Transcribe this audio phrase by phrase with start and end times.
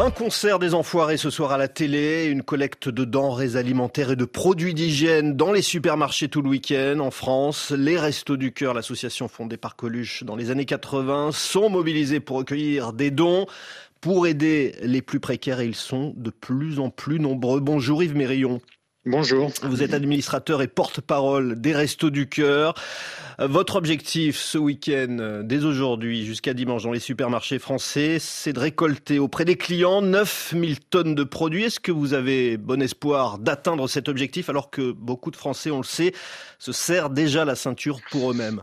[0.00, 4.16] Un concert des enfoirés ce soir à la télé, une collecte de denrées alimentaires et
[4.16, 7.70] de produits d'hygiène dans les supermarchés tout le week-end en France.
[7.70, 12.38] Les Restos du Cœur, l'association fondée par Coluche dans les années 80, sont mobilisés pour
[12.38, 13.44] recueillir des dons
[14.00, 17.60] pour aider les plus précaires et ils sont de plus en plus nombreux.
[17.60, 18.58] Bonjour Yves Mérillon.
[19.10, 19.50] Bonjour.
[19.64, 22.74] Vous êtes administrateur et porte-parole des Restos du Cœur.
[23.40, 29.18] Votre objectif ce week-end, dès aujourd'hui jusqu'à dimanche dans les supermarchés français, c'est de récolter
[29.18, 31.64] auprès des clients 9000 tonnes de produits.
[31.64, 35.78] Est-ce que vous avez bon espoir d'atteindre cet objectif alors que beaucoup de Français, on
[35.78, 36.12] le sait,
[36.60, 38.62] se serrent déjà la ceinture pour eux-mêmes?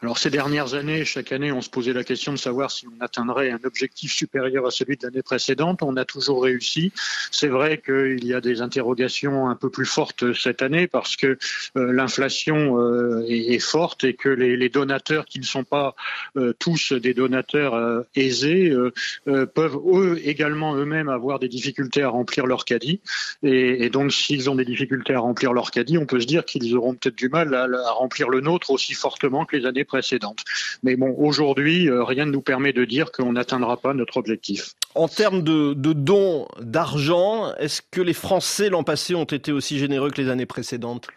[0.00, 3.04] Alors ces dernières années, chaque année, on se posait la question de savoir si on
[3.04, 5.82] atteindrait un objectif supérieur à celui de l'année précédente.
[5.82, 6.92] On a toujours réussi.
[7.32, 11.36] C'est vrai qu'il y a des interrogations un peu plus fortes cette année parce que
[11.76, 15.96] euh, l'inflation euh, est, forte et que les, donateurs qui ne sont pas
[16.36, 18.72] euh, tous des donateurs aisés
[19.24, 23.00] peuvent eux également eux-mêmes avoir des difficultés à remplir leur caddie.
[23.42, 26.76] Et, donc s'ils ont des difficultés à remplir leur caddie, on peut se dire qu'ils
[26.76, 30.44] auront peut-être du mal à, à remplir le nôtre aussi fortement que les années précédentes.
[30.84, 34.74] Mais bon, aujourd'hui, euh, rien ne nous permet de dire qu'on n'atteindra pas notre objectif.
[34.94, 39.78] En termes de, de dons d'argent, est-ce que les Français l'an passé ont été aussi
[39.78, 41.08] généreux que les années précédentes?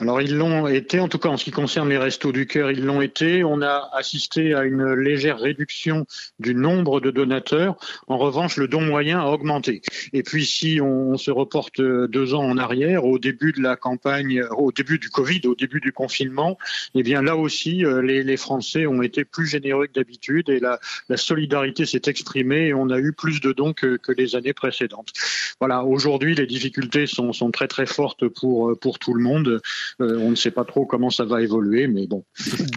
[0.00, 2.70] Alors ils l'ont été, en tout cas en ce qui concerne les restos du cœur,
[2.70, 3.44] ils l'ont été.
[3.44, 6.06] On a assisté à une légère réduction
[6.38, 7.76] du nombre de donateurs.
[8.06, 9.82] En revanche, le don moyen a augmenté.
[10.14, 14.42] Et puis si on se reporte deux ans en arrière, au début de la campagne,
[14.56, 16.56] au début du Covid, au début du confinement,
[16.94, 20.78] eh bien là aussi, euh, les, Français ont été plus généreux que d'habitude et la,
[21.16, 25.12] solidarité s'est exprimée et on a eu plus de dons que, que les années précédentes.
[25.58, 29.60] Voilà, aujourd'hui les difficultés sont, sont très très fortes pour, pour tout le monde.
[30.00, 32.24] Euh, on ne sait pas trop comment ça va évoluer, mais bon.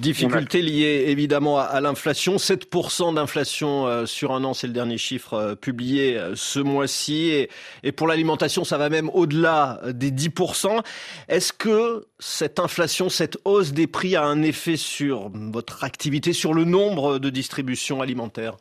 [0.02, 2.38] Difficulté liée évidemment à, l'inflation.
[2.38, 7.48] 7% d'inflation euh, sur un an, c'est le dernier chiffre euh, publié ce mois-ci.
[7.84, 10.82] Et, pour l'alimentation, ça va même au-delà des 10%.
[11.28, 16.54] Est-ce que cette inflation, cette hausse des prix a un effet sur votre activité, sur
[16.54, 18.58] le nombre de distributions alimentaires?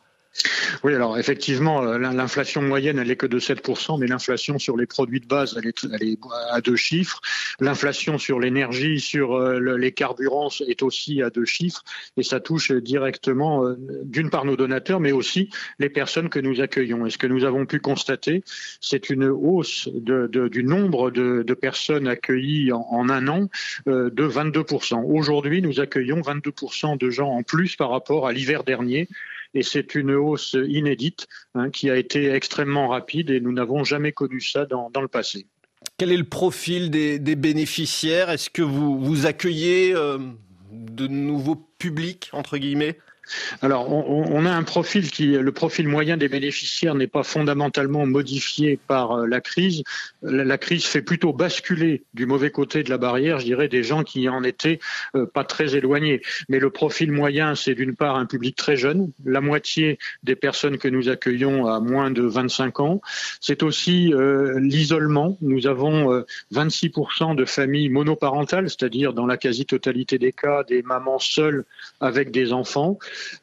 [0.83, 4.87] Oui, alors effectivement, euh, l'inflation moyenne, elle est que de 7%, mais l'inflation sur les
[4.87, 6.19] produits de base, elle est,
[6.51, 7.21] à deux chiffres.
[7.59, 11.83] L'inflation sur l'énergie, sur euh, les carburants est aussi à deux chiffres,
[12.17, 15.49] et ça touche directement, euh, d'une part, nos donateurs, mais aussi
[15.79, 17.05] les personnes que nous accueillons.
[17.05, 18.43] Et ce que nous avons pu constater,
[18.81, 23.47] c'est une hausse du nombre de, personnes accueillies en, en un an
[23.85, 25.03] de 22%.
[25.05, 29.07] Aujourd'hui, nous accueillons 22% de gens en plus par rapport à l'hiver dernier
[29.53, 34.11] et c'est une hausse inédite hein, qui a été extrêmement rapide et nous n'avons jamais
[34.11, 35.47] connu ça dans, le passé.
[35.97, 38.29] Quel est le profil des, bénéficiaires?
[38.29, 40.17] Est-ce que vous, vous accueillez euh,
[40.71, 42.97] de nouveaux publics, entre guillemets?
[43.61, 48.77] Alors, on, a un profil qui, le profil moyen des bénéficiaires n'est pas fondamentalement modifié
[48.87, 49.83] par euh, la crise.
[50.21, 54.03] La, crise fait plutôt basculer du mauvais côté de la barrière, je dirais, des gens
[54.03, 54.79] qui en étaient
[55.15, 56.21] euh, pas très éloignés.
[56.49, 60.77] Mais le profil moyen, c'est d'une part un public très jeune, la moitié des personnes
[60.77, 63.01] que nous accueillons à moins de 25 ans.
[63.39, 65.37] C'est aussi euh, l'isolement.
[65.41, 66.23] Nous avons
[66.53, 71.63] 26% de familles monoparentales, c'est-à-dire dans la quasi-totalité des cas, des mamans seules
[71.99, 72.97] avec des enfants.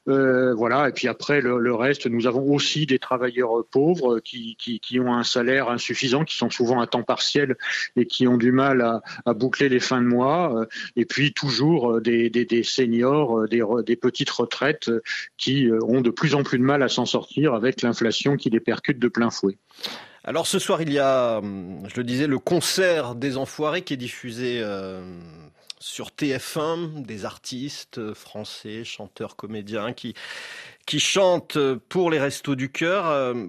[0.09, 0.89] Euh, voilà.
[0.89, 5.25] Et puis après, le, reste, nous avons aussi des travailleurs pauvres qui, qui, ont un
[5.25, 7.57] salaire insuffisant, qui sont souvent à temps partiel
[7.97, 10.67] et qui ont du mal à, boucler les fins de mois.
[10.97, 14.91] Et puis toujours des, des, des seniors, des, des petites retraites
[15.37, 18.61] qui ont de plus en plus de mal à s'en sortir avec l'inflation qui les
[18.61, 19.57] percute de plein fouet.
[20.25, 23.99] Alors ce soir, il y a, je le disais, le concert des Enfoirés qui est
[23.99, 25.01] diffusé euh,
[25.81, 30.15] sur TF1 des artistes français, chanteurs, comédiens qui,
[30.87, 31.59] qui chantent
[31.89, 33.09] pour les Restos du Cœur.
[33.09, 33.47] Euh,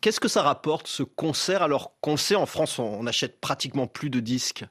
[0.00, 1.62] qu'est-ce que ça rapporte ce concert?
[1.62, 4.64] Alors qu'on sait en France on achète pratiquement plus de disques.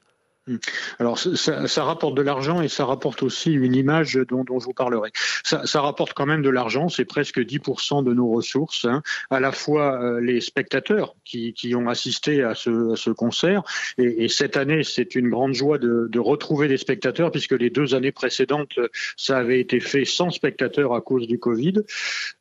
[0.98, 5.10] Alors ça, rapporte de l'argent et ça rapporte aussi une image dont, je vous parlerai.
[5.44, 9.02] Ça, rapporte quand même de l'argent, c'est presque 10% de nos ressources, hein.
[9.30, 13.62] à la fois euh, les spectateurs qui, ont assisté à ce, concert,
[13.98, 17.94] et, cette année c'est une grande joie de, de, retrouver des spectateurs puisque les deux
[17.94, 18.78] années précédentes
[19.16, 21.74] ça avait été fait sans spectateurs à cause du Covid.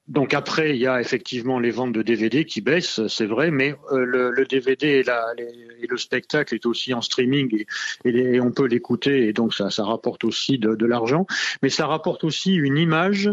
[0.07, 3.75] Donc après, il y a effectivement les ventes de DVD qui baissent, c'est vrai, mais
[3.91, 7.65] euh, le, DVD et, le spectacle est aussi en streaming
[8.05, 11.25] et, on peut l'écouter et donc ça, rapporte aussi de l'argent,
[11.61, 13.29] mais ça rapporte aussi une image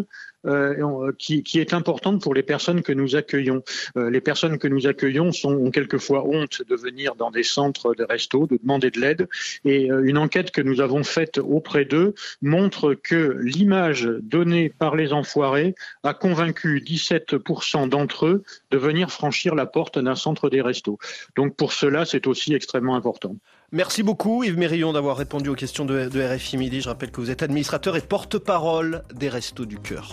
[1.19, 3.63] qui, qui, est importante pour les personnes que nous accueillons.
[3.97, 8.47] les personnes que nous accueillons ont quelquefois honte de venir dans des centres de resto,
[8.47, 9.29] de demander de l'aide.
[9.65, 15.13] Et une enquête que nous avons faite auprès d'eux montre que l'image donnée par les
[15.13, 20.99] enfoirés a convaincu 17% d'entre eux de venir franchir la porte d'un centre des restos.
[21.37, 23.37] Donc pour cela, c'est aussi extrêmement important.
[23.73, 26.81] Merci beaucoup Yves Mérillon d'avoir répondu aux questions de RFI Midi.
[26.81, 30.13] Je rappelle que vous êtes administrateur et porte-parole des Restos du Cœur.